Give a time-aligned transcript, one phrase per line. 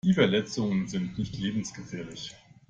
[0.03, 2.35] Die Verletzungen sind nicht lebensgefährlich.